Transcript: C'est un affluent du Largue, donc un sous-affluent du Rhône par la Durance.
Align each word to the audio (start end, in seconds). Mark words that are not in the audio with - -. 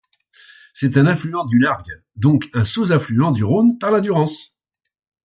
C'est 0.73 0.97
un 0.97 1.05
affluent 1.05 1.45
du 1.45 1.59
Largue, 1.59 2.01
donc 2.15 2.49
un 2.53 2.65
sous-affluent 2.65 3.29
du 3.29 3.43
Rhône 3.43 3.77
par 3.77 3.91
la 3.91 4.01
Durance. 4.01 4.55